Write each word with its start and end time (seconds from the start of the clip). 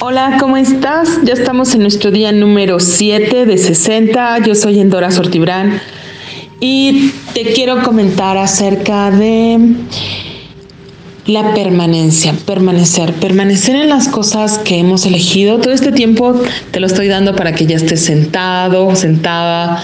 Hola, 0.00 0.36
¿cómo 0.38 0.56
estás? 0.56 1.08
Ya 1.24 1.32
estamos 1.32 1.74
en 1.74 1.80
nuestro 1.80 2.12
día 2.12 2.30
número 2.30 2.78
7 2.78 3.46
de 3.46 3.58
60. 3.58 4.38
Yo 4.46 4.54
soy 4.54 4.78
Endora 4.78 5.10
Sortibrán 5.10 5.80
y 6.60 7.10
te 7.34 7.52
quiero 7.52 7.82
comentar 7.82 8.36
acerca 8.36 9.10
de 9.10 9.58
la 11.26 11.52
permanencia, 11.52 12.32
permanecer, 12.46 13.12
permanecer 13.14 13.74
en 13.74 13.88
las 13.88 14.06
cosas 14.06 14.58
que 14.58 14.78
hemos 14.78 15.04
elegido. 15.04 15.58
Todo 15.58 15.74
este 15.74 15.90
tiempo 15.90 16.40
te 16.70 16.78
lo 16.78 16.86
estoy 16.86 17.08
dando 17.08 17.34
para 17.34 17.56
que 17.56 17.66
ya 17.66 17.74
estés 17.74 18.04
sentado, 18.04 18.94
sentada, 18.94 19.82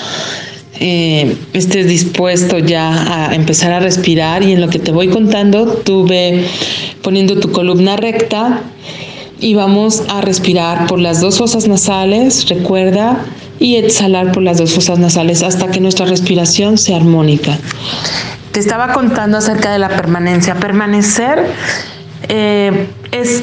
eh, 0.78 1.34
estés 1.54 1.88
dispuesto 1.88 2.60
ya 2.60 3.30
a 3.30 3.34
empezar 3.34 3.72
a 3.72 3.80
respirar 3.80 4.44
y 4.44 4.52
en 4.52 4.60
lo 4.60 4.68
que 4.68 4.78
te 4.78 4.92
voy 4.92 5.08
contando, 5.08 5.66
tuve 5.66 6.44
poniendo 7.02 7.40
tu 7.40 7.50
columna 7.50 7.96
recta 7.96 8.62
y 9.40 9.54
vamos 9.54 10.02
a 10.08 10.20
respirar 10.20 10.86
por 10.86 10.98
las 10.98 11.20
dos 11.20 11.38
fosas 11.38 11.68
nasales, 11.68 12.48
recuerda, 12.48 13.18
y 13.58 13.76
exhalar 13.76 14.32
por 14.32 14.42
las 14.42 14.58
dos 14.58 14.74
fosas 14.74 14.98
nasales 14.98 15.42
hasta 15.42 15.70
que 15.70 15.80
nuestra 15.80 16.06
respiración 16.06 16.78
sea 16.78 16.96
armónica. 16.96 17.58
Te 18.52 18.60
estaba 18.60 18.92
contando 18.92 19.38
acerca 19.38 19.72
de 19.72 19.78
la 19.78 19.88
permanencia. 19.88 20.54
Permanecer 20.54 21.46
eh, 22.28 22.88
es 23.10 23.42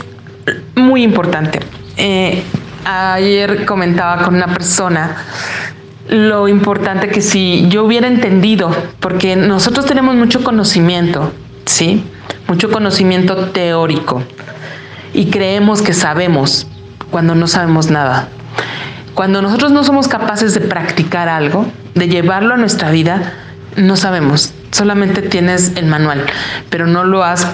muy 0.76 1.04
importante. 1.04 1.60
Eh, 1.98 2.44
ayer 2.86 3.66
comentaba 3.66 4.24
con 4.24 4.36
una 4.36 4.48
persona 4.54 5.18
lo 6.08 6.48
importante 6.48 7.08
que 7.08 7.22
si 7.22 7.68
yo 7.70 7.86
hubiera 7.86 8.08
entendido, 8.08 8.76
porque 9.00 9.36
nosotros 9.36 9.86
tenemos 9.86 10.16
mucho 10.16 10.44
conocimiento, 10.44 11.32
¿sí? 11.66 12.04
Mucho 12.48 12.70
conocimiento 12.70 13.36
teórico 13.50 14.24
y 15.14 15.30
creemos 15.30 15.82
que 15.82 15.94
sabemos 15.94 16.68
cuando 17.10 17.36
no 17.36 17.48
sabemos 17.48 17.90
nada. 17.90 18.28
Cuando 19.14 19.42
nosotros 19.42 19.72
no 19.72 19.84
somos 19.84 20.08
capaces 20.08 20.54
de 20.54 20.62
practicar 20.62 21.28
algo, 21.28 21.66
de 21.96 22.08
llevarlo 22.08 22.54
a 22.54 22.58
nuestra 22.58 22.92
vida, 22.92 23.34
no 23.76 23.98
sabemos. 23.98 24.54
Solamente 24.72 25.22
tienes 25.22 25.74
el 25.76 25.86
manual, 25.86 26.26
pero 26.70 26.88
no 26.88 27.04
lo 27.04 27.24
has 27.24 27.46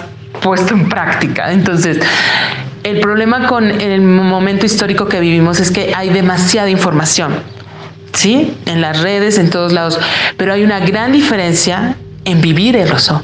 puesto 0.42 0.74
en 0.76 0.88
práctica. 0.88 1.52
Entonces, 1.52 2.00
el 2.84 3.00
problema 3.00 3.48
con 3.48 3.66
el 3.66 4.02
momento 4.02 4.66
histórico 4.66 5.08
que 5.08 5.20
vivimos 5.20 5.60
es 5.60 5.72
que 5.72 5.94
hay 5.96 6.10
demasiada 6.10 6.70
información, 6.70 7.34
¿sí? 8.14 8.56
En 8.66 8.82
las 8.82 9.02
redes, 9.02 9.40
en 9.40 9.50
todos 9.50 9.74
lados, 9.74 10.00
pero 10.38 10.54
hay 10.54 10.64
una 10.64 10.80
gran 10.80 11.12
diferencia 11.12 11.96
en 12.26 12.42
vivir 12.42 12.76
el 12.76 12.92
oso. 12.92 13.24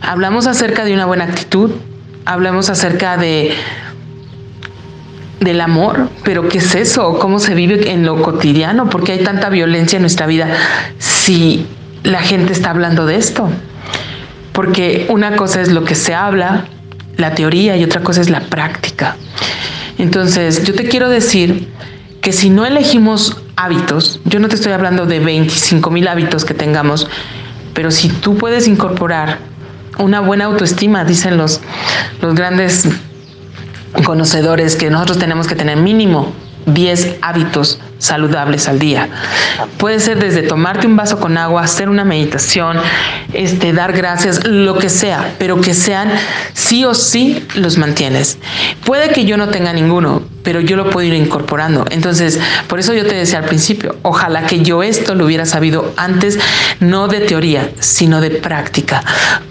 Hablamos 0.00 0.46
acerca 0.46 0.84
de 0.84 0.94
una 0.94 1.04
buena 1.04 1.24
actitud, 1.24 1.72
hablamos 2.28 2.68
acerca 2.68 3.16
de 3.16 3.54
del 5.40 5.60
amor, 5.60 6.10
pero 6.24 6.48
¿qué 6.48 6.58
es 6.58 6.74
eso? 6.74 7.18
¿Cómo 7.18 7.38
se 7.38 7.54
vive 7.54 7.90
en 7.92 8.04
lo 8.04 8.20
cotidiano? 8.22 8.90
¿Por 8.90 9.04
qué 9.04 9.12
hay 9.12 9.24
tanta 9.24 9.48
violencia 9.48 9.96
en 9.96 10.02
nuestra 10.02 10.26
vida 10.26 10.48
si 10.98 11.66
la 12.02 12.20
gente 12.20 12.52
está 12.52 12.70
hablando 12.70 13.06
de 13.06 13.16
esto? 13.16 13.48
Porque 14.52 15.06
una 15.08 15.36
cosa 15.36 15.62
es 15.62 15.72
lo 15.72 15.84
que 15.84 15.94
se 15.94 16.14
habla, 16.14 16.66
la 17.16 17.34
teoría, 17.34 17.76
y 17.76 17.84
otra 17.84 18.02
cosa 18.02 18.20
es 18.20 18.28
la 18.28 18.40
práctica. 18.40 19.16
Entonces, 19.96 20.64
yo 20.64 20.74
te 20.74 20.88
quiero 20.88 21.08
decir 21.08 21.68
que 22.20 22.32
si 22.32 22.50
no 22.50 22.66
elegimos 22.66 23.40
hábitos, 23.56 24.20
yo 24.24 24.40
no 24.40 24.48
te 24.48 24.56
estoy 24.56 24.72
hablando 24.72 25.06
de 25.06 25.20
25 25.20 25.90
mil 25.90 26.08
hábitos 26.08 26.44
que 26.44 26.54
tengamos, 26.54 27.08
pero 27.74 27.90
si 27.92 28.08
tú 28.08 28.36
puedes 28.36 28.66
incorporar 28.66 29.38
una 29.98 30.20
buena 30.20 30.46
autoestima, 30.46 31.04
dicen 31.04 31.36
los, 31.36 31.60
los 32.20 32.34
grandes 32.34 32.88
conocedores 34.04 34.76
que 34.76 34.90
nosotros 34.90 35.18
tenemos 35.18 35.46
que 35.46 35.54
tener 35.54 35.76
mínimo 35.76 36.32
10 36.66 37.16
hábitos 37.22 37.80
saludables 37.98 38.68
al 38.68 38.78
día. 38.78 39.08
Puede 39.76 40.00
ser 40.00 40.18
desde 40.18 40.42
tomarte 40.42 40.86
un 40.86 40.96
vaso 40.96 41.18
con 41.18 41.36
agua, 41.36 41.62
hacer 41.62 41.88
una 41.88 42.04
meditación, 42.04 42.78
este, 43.32 43.72
dar 43.72 43.92
gracias, 43.92 44.46
lo 44.46 44.78
que 44.78 44.88
sea, 44.88 45.34
pero 45.38 45.60
que 45.60 45.74
sean 45.74 46.10
sí 46.54 46.84
o 46.84 46.94
sí 46.94 47.44
los 47.54 47.78
mantienes. 47.78 48.38
Puede 48.84 49.10
que 49.10 49.24
yo 49.24 49.36
no 49.36 49.48
tenga 49.48 49.72
ninguno, 49.72 50.22
pero 50.42 50.60
yo 50.60 50.76
lo 50.76 50.90
puedo 50.90 51.06
ir 51.06 51.14
incorporando. 51.14 51.84
Entonces, 51.90 52.40
por 52.68 52.78
eso 52.78 52.94
yo 52.94 53.06
te 53.06 53.14
decía 53.14 53.38
al 53.38 53.44
principio, 53.44 53.96
ojalá 54.02 54.46
que 54.46 54.62
yo 54.62 54.82
esto 54.82 55.14
lo 55.14 55.26
hubiera 55.26 55.44
sabido 55.44 55.92
antes, 55.96 56.38
no 56.80 57.08
de 57.08 57.20
teoría, 57.20 57.70
sino 57.80 58.20
de 58.20 58.30
práctica. 58.30 59.02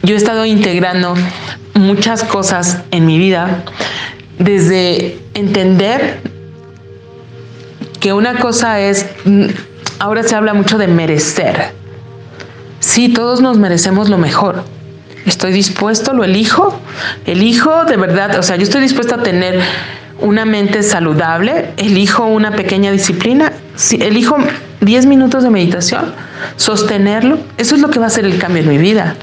Yo 0.04 0.16
he 0.16 0.18
estado 0.18 0.46
integrando 0.46 1.16
muchas 1.74 2.24
cosas 2.24 2.80
en 2.92 3.06
mi 3.06 3.18
vida 3.18 3.64
desde 4.40 5.20
entender 5.34 6.37
que 8.00 8.14
una 8.14 8.40
cosa 8.40 8.80
es, 8.80 9.06
mm, 9.26 9.46
ahora 10.00 10.24
se 10.24 10.36
habla 10.36 10.54
mucho 10.54 10.78
de 10.78 10.88
merecer. 10.88 11.72
Sí, 12.80 13.10
todos 13.10 13.42
nos 13.42 13.58
merecemos 13.58 14.10
lo 14.10 14.18
mejor. 14.18 14.64
Estoy 15.26 15.52
dispuesto, 15.52 16.14
lo 16.14 16.24
elijo, 16.24 16.80
elijo 17.26 17.84
de 17.86 17.98
verdad, 17.98 18.40
o 18.40 18.44
sea, 18.44 18.56
yo 18.56 18.64
estoy 18.64 18.82
dispuesto 18.82 19.16
a 19.16 19.24
tener 19.24 19.60
una 20.20 20.46
mente 20.46 20.84
saludable, 20.84 21.72
elijo 21.78 22.26
una 22.26 22.52
pequeña 22.52 22.92
disciplina, 22.92 23.52
elijo 24.00 24.38
10 24.82 25.06
minutos 25.06 25.44
de 25.44 25.50
meditación, 25.50 26.14
sostenerlo, 26.56 27.40
eso 27.58 27.76
es 27.76 27.82
lo 27.82 27.90
que 27.90 28.00
va 28.00 28.06
a 28.06 28.08
hacer 28.08 28.26
el 28.26 28.38
cambio 28.38 28.64
en 28.64 28.70
mi 28.70 28.78
vida. 28.78 29.16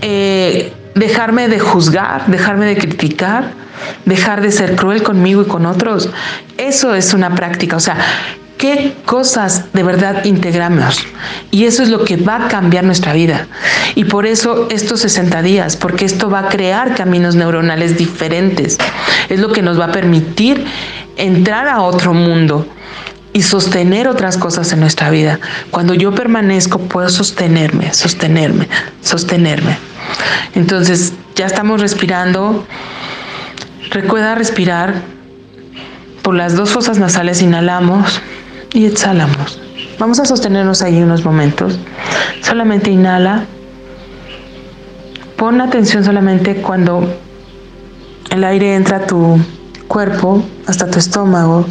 Eh, 0.00 0.72
dejarme 0.94 1.48
de 1.48 1.58
juzgar, 1.58 2.26
dejarme 2.26 2.66
de 2.66 2.76
criticar, 2.76 3.52
dejar 4.04 4.40
de 4.40 4.52
ser 4.52 4.76
cruel 4.76 5.02
conmigo 5.02 5.42
y 5.42 5.46
con 5.46 5.66
otros. 5.66 6.10
Eso 6.58 6.94
es 6.94 7.14
una 7.14 7.34
práctica, 7.34 7.76
o 7.76 7.80
sea, 7.80 7.96
qué 8.62 8.94
cosas 9.06 9.72
de 9.72 9.82
verdad 9.82 10.24
integramos. 10.24 11.04
Y 11.50 11.64
eso 11.64 11.82
es 11.82 11.88
lo 11.88 12.04
que 12.04 12.16
va 12.16 12.46
a 12.46 12.48
cambiar 12.48 12.84
nuestra 12.84 13.12
vida. 13.12 13.48
Y 13.96 14.04
por 14.04 14.24
eso 14.24 14.68
estos 14.70 15.00
60 15.00 15.42
días, 15.42 15.76
porque 15.76 16.04
esto 16.04 16.30
va 16.30 16.40
a 16.40 16.48
crear 16.48 16.94
caminos 16.94 17.34
neuronales 17.34 17.98
diferentes. 17.98 18.78
Es 19.28 19.40
lo 19.40 19.52
que 19.52 19.62
nos 19.62 19.80
va 19.80 19.86
a 19.86 19.92
permitir 19.92 20.64
entrar 21.16 21.66
a 21.66 21.82
otro 21.82 22.14
mundo 22.14 22.66
y 23.32 23.42
sostener 23.42 24.06
otras 24.06 24.36
cosas 24.36 24.72
en 24.72 24.78
nuestra 24.80 25.10
vida. 25.10 25.40
Cuando 25.70 25.94
yo 25.94 26.14
permanezco, 26.14 26.78
puedo 26.78 27.08
sostenerme, 27.08 27.92
sostenerme, 27.92 28.68
sostenerme. 29.00 29.91
Entonces, 30.54 31.14
ya 31.34 31.46
estamos 31.46 31.80
respirando. 31.80 32.66
Recuerda 33.90 34.34
respirar 34.34 34.94
por 36.22 36.34
las 36.34 36.56
dos 36.56 36.70
fosas 36.70 36.98
nasales, 36.98 37.42
inhalamos 37.42 38.20
y 38.72 38.86
exhalamos. 38.86 39.60
Vamos 39.98 40.20
a 40.20 40.24
sostenernos 40.24 40.82
ahí 40.82 41.02
unos 41.02 41.24
momentos. 41.24 41.78
Solamente 42.42 42.90
inhala. 42.90 43.44
Pon 45.36 45.60
atención 45.60 46.04
solamente 46.04 46.56
cuando 46.56 47.12
el 48.30 48.44
aire 48.44 48.74
entra 48.74 48.98
a 48.98 49.06
tu 49.06 49.38
cuerpo, 49.88 50.44
hasta 50.66 50.90
tu 50.90 50.98
estómago. 50.98 51.66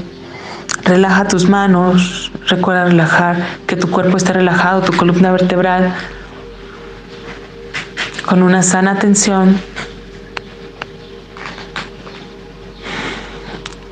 Relaja 0.83 1.27
tus 1.27 1.47
manos. 1.47 2.31
Recuerda 2.47 2.85
relajar, 2.85 3.37
que 3.67 3.75
tu 3.75 3.89
cuerpo 3.89 4.17
esté 4.17 4.33
relajado, 4.33 4.81
tu 4.81 4.93
columna 4.93 5.31
vertebral 5.31 5.93
con 8.31 8.43
una 8.43 8.63
sana 8.63 8.91
atención. 8.91 9.59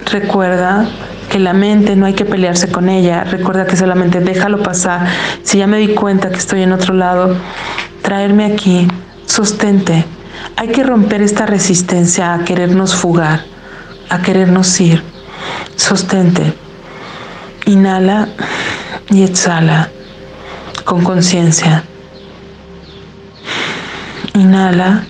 Recuerda 0.10 0.88
que 1.30 1.40
la 1.40 1.52
mente 1.52 1.98
no 1.98 2.06
hay 2.06 2.14
que 2.14 2.24
pelearse 2.24 2.72
con 2.72 2.88
ella. 2.88 3.26
Recuerda 3.26 3.66
que 3.66 3.76
solamente 3.76 4.22
déjalo 4.22 4.64
pasar. 4.64 5.10
Si 5.44 5.58
ya 5.58 5.68
me 5.68 5.78
di 5.78 5.90
cuenta 5.90 6.30
que 6.30 6.38
estoy 6.38 6.62
en 6.62 6.72
otro 6.72 6.94
lado, 6.94 7.36
traerme 8.02 8.46
aquí, 8.46 8.88
sostente. 9.26 10.06
Hay 10.56 10.70
que 10.70 10.84
romper 10.84 11.22
esta 11.22 11.46
resistencia 11.46 12.34
a 12.34 12.46
querernos 12.46 12.96
fugar, 12.96 13.44
a 14.08 14.22
querernos 14.22 14.80
ir. 14.80 15.04
Sostente. 15.76 16.54
Inhala 17.66 18.30
y 19.10 19.24
exhala 19.24 19.90
con 20.86 21.04
conciencia. 21.04 21.84
Inhala 24.40 25.04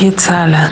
y 0.00 0.06
exhala. 0.06 0.70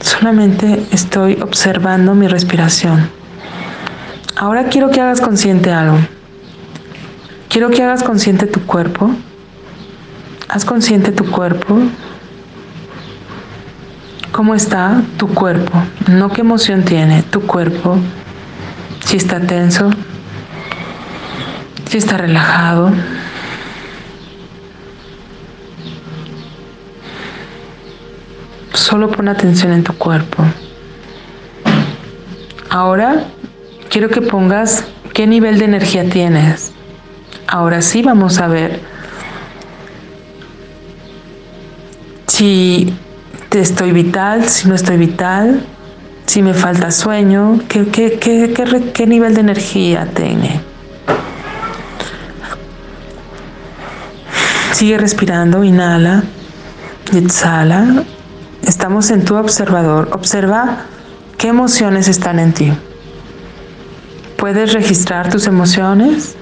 Solamente 0.00 0.86
estoy 0.90 1.38
observando 1.42 2.14
mi 2.14 2.28
respiración. 2.28 3.10
Ahora 4.36 4.70
quiero 4.70 4.90
que 4.90 5.02
hagas 5.02 5.20
consciente 5.20 5.70
algo. 5.70 5.98
Quiero 7.50 7.68
que 7.68 7.82
hagas 7.82 8.02
consciente 8.02 8.46
tu 8.46 8.64
cuerpo. 8.64 9.10
Haz 10.48 10.64
consciente 10.64 11.12
tu 11.12 11.30
cuerpo. 11.30 11.78
¿Cómo 14.32 14.54
está 14.54 15.02
tu 15.18 15.28
cuerpo? 15.28 15.78
No 16.08 16.30
qué 16.30 16.40
emoción 16.40 16.84
tiene 16.86 17.22
tu 17.22 17.42
cuerpo. 17.42 17.98
Si 19.04 19.18
está 19.18 19.40
tenso, 19.40 19.90
si 21.94 21.98
está 21.98 22.16
relajado. 22.16 22.90
Solo 28.72 29.12
pon 29.12 29.28
atención 29.28 29.72
en 29.72 29.84
tu 29.84 29.92
cuerpo. 29.92 30.42
Ahora 32.68 33.26
quiero 33.90 34.08
que 34.08 34.22
pongas 34.22 34.84
qué 35.12 35.28
nivel 35.28 35.60
de 35.60 35.66
energía 35.66 36.10
tienes. 36.10 36.72
Ahora 37.46 37.80
sí 37.80 38.02
vamos 38.02 38.40
a 38.40 38.48
ver 38.48 38.80
si 42.26 42.92
te 43.50 43.60
estoy 43.60 43.92
vital, 43.92 44.48
si 44.48 44.66
no 44.66 44.74
estoy 44.74 44.96
vital, 44.96 45.64
si 46.26 46.42
me 46.42 46.54
falta 46.54 46.90
sueño, 46.90 47.60
qué, 47.68 47.86
qué, 47.86 48.18
qué, 48.18 48.90
qué 48.92 49.06
nivel 49.06 49.34
de 49.34 49.42
energía 49.42 50.08
tiene. 50.12 50.73
Sigue 54.84 54.98
respirando, 54.98 55.64
inhala 55.64 56.24
y 57.10 57.16
exhala. 57.16 58.04
Estamos 58.66 59.10
en 59.10 59.24
tu 59.24 59.34
observador. 59.34 60.10
Observa 60.12 60.84
qué 61.38 61.48
emociones 61.48 62.06
están 62.06 62.38
en 62.38 62.52
ti. 62.52 62.70
¿Puedes 64.36 64.74
registrar 64.74 65.30
tus 65.30 65.46
emociones? 65.46 66.36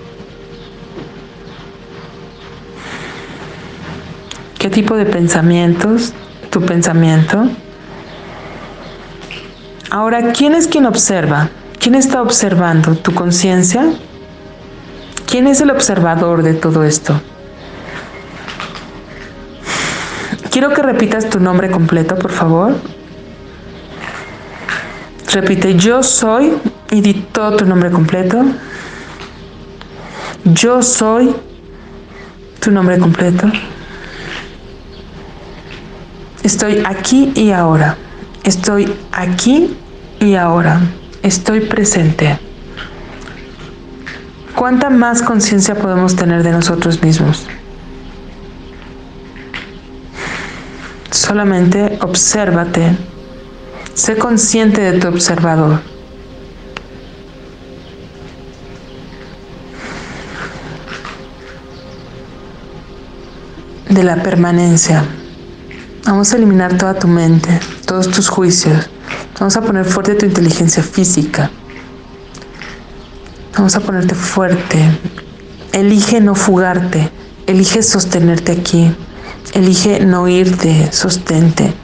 ¿Qué 4.58 4.68
tipo 4.70 4.96
de 4.96 5.06
pensamientos? 5.06 6.12
Tu 6.50 6.60
pensamiento. 6.62 7.48
Ahora, 9.92 10.32
¿quién 10.32 10.54
es 10.54 10.66
quien 10.66 10.86
observa? 10.86 11.48
¿Quién 11.78 11.94
está 11.94 12.20
observando? 12.20 12.96
¿Tu 12.96 13.14
conciencia? 13.14 13.84
¿Quién 15.30 15.46
es 15.46 15.60
el 15.60 15.70
observador 15.70 16.42
de 16.42 16.54
todo 16.54 16.82
esto? 16.82 17.20
Quiero 20.52 20.74
que 20.74 20.82
repitas 20.82 21.30
tu 21.30 21.40
nombre 21.40 21.70
completo, 21.70 22.14
por 22.14 22.30
favor. 22.30 22.74
Repite, 25.32 25.76
yo 25.76 26.02
soy 26.02 26.52
y 26.90 27.00
di 27.00 27.14
todo 27.14 27.56
tu 27.56 27.64
nombre 27.64 27.90
completo. 27.90 28.44
Yo 30.44 30.82
soy 30.82 31.34
tu 32.60 32.70
nombre 32.70 32.98
completo. 32.98 33.50
Estoy 36.42 36.82
aquí 36.84 37.32
y 37.34 37.52
ahora. 37.52 37.96
Estoy 38.44 38.92
aquí 39.10 39.74
y 40.20 40.34
ahora. 40.34 40.82
Estoy 41.22 41.60
presente. 41.60 42.38
¿Cuánta 44.54 44.90
más 44.90 45.22
conciencia 45.22 45.74
podemos 45.76 46.14
tener 46.14 46.42
de 46.42 46.50
nosotros 46.50 47.02
mismos? 47.02 47.46
Solamente 51.32 51.98
obsérvate. 52.02 52.94
Sé 53.94 54.18
consciente 54.18 54.82
de 54.82 55.00
tu 55.00 55.08
observador. 55.08 55.80
De 63.88 64.02
la 64.02 64.22
permanencia. 64.22 65.06
Vamos 66.04 66.34
a 66.34 66.36
eliminar 66.36 66.76
toda 66.76 66.98
tu 66.98 67.08
mente, 67.08 67.48
todos 67.86 68.10
tus 68.10 68.28
juicios. 68.28 68.90
Vamos 69.40 69.56
a 69.56 69.62
poner 69.62 69.86
fuerte 69.86 70.16
tu 70.16 70.26
inteligencia 70.26 70.82
física. 70.82 71.50
Vamos 73.56 73.74
a 73.74 73.80
ponerte 73.80 74.14
fuerte. 74.14 74.98
Elige 75.72 76.20
no 76.20 76.34
fugarte. 76.34 77.08
Elige 77.46 77.82
sostenerte 77.82 78.52
aquí. 78.52 78.94
Elige 79.52 80.00
no 80.00 80.28
irte, 80.28 80.90
sostente, 80.92 81.74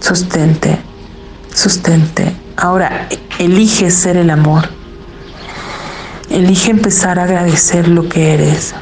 sostente, 0.00 0.78
sostente. 1.52 2.34
Ahora, 2.56 3.08
elige 3.38 3.90
ser 3.90 4.16
el 4.16 4.30
amor. 4.30 4.68
Elige 6.30 6.70
empezar 6.70 7.18
a 7.18 7.24
agradecer 7.24 7.88
lo 7.88 8.08
que 8.08 8.32
eres. 8.32 8.74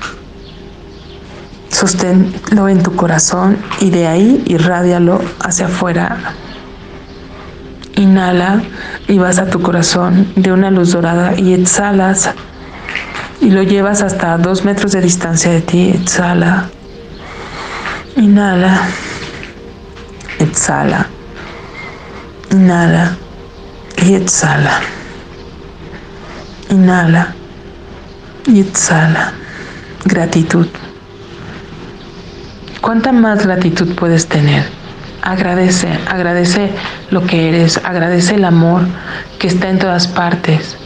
Sosténlo 1.69 2.69
en 2.69 2.82
tu 2.84 2.94
corazón 2.94 3.58
y 3.80 3.90
de 3.90 4.06
ahí 4.06 4.42
irradialo 4.46 5.20
hacia 5.40 5.66
afuera. 5.66 6.34
Inhala 7.96 8.62
y 9.08 9.19
vas 9.19 9.38
a 9.38 9.46
tu 9.46 9.60
corazón 9.60 10.32
de 10.36 10.52
una 10.52 10.70
luz 10.70 10.92
dorada 10.92 11.34
y 11.36 11.54
exhalas 11.54 12.30
y 13.40 13.50
lo 13.50 13.64
llevas 13.64 14.02
hasta 14.02 14.38
dos 14.38 14.64
metros 14.64 14.92
de 14.92 15.00
distancia 15.00 15.50
de 15.50 15.60
ti. 15.60 15.90
Exhala. 15.90 16.70
Inhala. 18.16 18.88
Exhala. 20.38 21.06
Inhala. 22.50 23.16
Y 23.96 24.14
exhala. 24.14 24.80
Inhala. 26.68 27.34
Y 28.46 28.60
exhala. 28.60 29.32
Gratitud. 30.04 30.66
¿Cuánta 32.82 33.12
más 33.12 33.46
gratitud 33.46 33.94
puedes 33.94 34.26
tener? 34.26 34.64
Agradece, 35.22 35.88
agradece 36.10 36.70
lo 37.10 37.24
que 37.24 37.48
eres, 37.48 37.80
agradece 37.84 38.34
el 38.34 38.44
amor 38.44 38.82
que 39.38 39.46
está 39.46 39.70
en 39.70 39.78
todas 39.78 40.08
partes. 40.08 40.76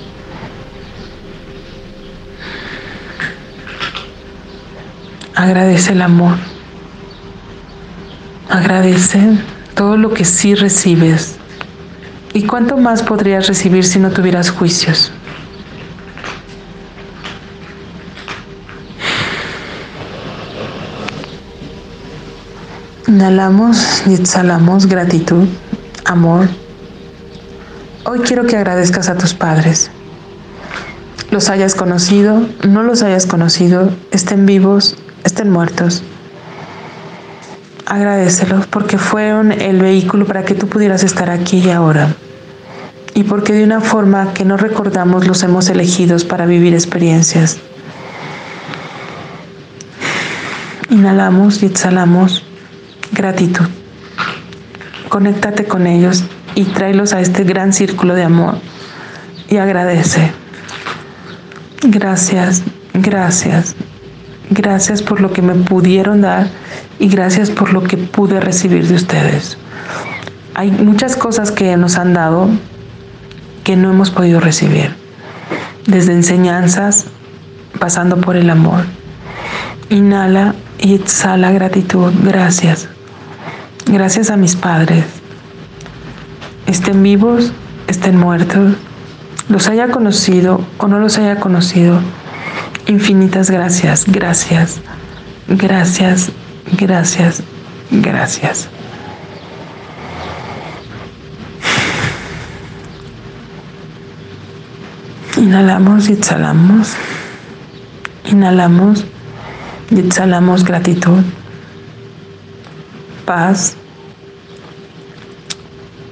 Agradece 5.34 5.92
el 5.92 6.02
amor. 6.02 6.36
Agradece 8.48 9.20
todo 9.74 9.96
lo 9.96 10.14
que 10.14 10.24
sí 10.24 10.54
recibes. 10.54 11.34
¿Y 12.32 12.44
cuánto 12.46 12.76
más 12.76 13.02
podrías 13.02 13.48
recibir 13.48 13.84
si 13.84 13.98
no 13.98 14.10
tuvieras 14.10 14.50
juicios? 14.50 15.10
Inhalamos 23.08 24.06
y 24.06 24.14
exhalamos 24.14 24.86
gratitud, 24.86 25.48
amor. 26.04 26.48
Hoy 28.04 28.20
quiero 28.20 28.46
que 28.46 28.56
agradezcas 28.56 29.08
a 29.08 29.16
tus 29.16 29.34
padres. 29.34 29.90
Los 31.32 31.50
hayas 31.50 31.74
conocido, 31.74 32.46
no 32.68 32.84
los 32.84 33.02
hayas 33.02 33.26
conocido, 33.26 33.90
estén 34.12 34.46
vivos, 34.46 34.96
estén 35.24 35.50
muertos 35.50 36.02
agradecelos 37.86 38.66
porque 38.66 38.98
fueron 38.98 39.52
el 39.52 39.80
vehículo 39.80 40.26
para 40.26 40.44
que 40.44 40.54
tú 40.54 40.68
pudieras 40.68 41.04
estar 41.04 41.30
aquí 41.30 41.58
y 41.58 41.70
ahora. 41.70 42.14
Y 43.14 43.22
porque 43.22 43.52
de 43.52 43.64
una 43.64 43.80
forma 43.80 44.34
que 44.34 44.44
no 44.44 44.56
recordamos 44.56 45.26
los 45.26 45.42
hemos 45.42 45.70
elegidos 45.70 46.24
para 46.24 46.44
vivir 46.44 46.74
experiencias. 46.74 47.58
Inhalamos 50.90 51.62
y 51.62 51.66
exhalamos 51.66 52.44
gratitud. 53.12 53.66
Conéctate 55.08 55.64
con 55.64 55.86
ellos 55.86 56.24
y 56.54 56.64
tráelos 56.64 57.12
a 57.12 57.20
este 57.20 57.44
gran 57.44 57.72
círculo 57.72 58.14
de 58.14 58.24
amor 58.24 58.58
y 59.48 59.56
agradece. 59.56 60.32
Gracias, 61.82 62.62
gracias, 62.92 63.76
gracias 64.50 65.02
por 65.02 65.20
lo 65.20 65.32
que 65.32 65.42
me 65.42 65.54
pudieron 65.54 66.22
dar 66.22 66.48
y 66.98 67.08
gracias 67.08 67.50
por 67.50 67.72
lo 67.72 67.82
que 67.82 67.96
pude 67.96 68.40
recibir 68.40 68.86
de 68.86 68.94
ustedes. 68.94 69.58
Hay 70.54 70.70
muchas 70.70 71.16
cosas 71.16 71.50
que 71.50 71.76
nos 71.76 71.98
han 71.98 72.14
dado 72.14 72.48
que 73.64 73.76
no 73.76 73.90
hemos 73.90 74.10
podido 74.10 74.40
recibir, 74.40 74.94
desde 75.86 76.12
enseñanzas, 76.12 77.06
pasando 77.78 78.20
por 78.20 78.36
el 78.36 78.48
amor. 78.48 78.84
Inhala 79.90 80.54
y 80.78 80.94
exhala 80.94 81.50
gratitud, 81.50 82.12
gracias. 82.22 82.88
Gracias 83.86 84.30
a 84.30 84.36
mis 84.36 84.56
padres. 84.56 85.04
Estén 86.66 87.02
vivos, 87.02 87.52
estén 87.86 88.18
muertos, 88.18 88.74
los 89.48 89.68
haya 89.68 89.88
conocido 89.88 90.60
o 90.78 90.88
no 90.88 90.98
los 90.98 91.18
haya 91.18 91.36
conocido. 91.36 92.00
Infinitas 92.86 93.50
gracias, 93.50 94.04
gracias, 94.06 94.80
gracias, 95.48 96.30
Gracias, 96.72 97.42
gracias. 97.90 98.68
Inhalamos 105.36 106.08
y 106.08 106.14
exhalamos. 106.14 106.94
Inhalamos 108.24 109.04
y 109.90 110.00
exhalamos 110.00 110.64
gratitud, 110.64 111.22
paz. 113.24 113.76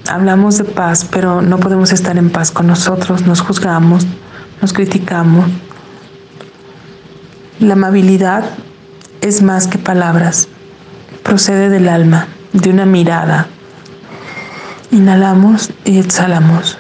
Hablamos 0.09 0.59
de 0.59 0.65
paz, 0.65 1.07
pero 1.11 1.43
no 1.43 1.59
podemos 1.59 1.91
estar 1.93 2.17
en 2.17 2.31
paz 2.31 2.53
con 2.53 2.69
nosotros. 2.69 3.27
Nos 3.27 3.41
juzgamos, 3.41 4.07
nos 4.61 4.73
criticamos. 4.73 5.47
La 7.59 7.73
amabilidad 7.73 8.45
es 9.25 9.41
más 9.41 9.67
que 9.67 9.79
palabras, 9.79 10.49
procede 11.23 11.71
del 11.71 11.89
alma, 11.89 12.29
de 12.53 12.69
una 12.69 12.85
mirada, 12.85 13.47
Inhalamos 14.91 15.71
y 15.85 15.99
exhalamos. 15.99 16.79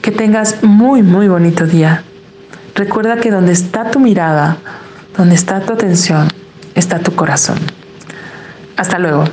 Que 0.00 0.10
tengas 0.10 0.64
muy, 0.64 1.02
muy 1.02 1.28
bonito 1.28 1.66
día. 1.66 2.02
Recuerda 2.74 3.18
que 3.18 3.30
donde 3.30 3.52
está 3.52 3.90
tu 3.90 4.00
mirada, 4.00 4.56
donde 5.16 5.36
está 5.36 5.60
tu 5.60 5.74
atención, 5.74 6.26
está 6.74 6.98
tu 6.98 7.14
corazón. 7.14 7.58
Hasta 8.76 8.98
luego. 8.98 9.24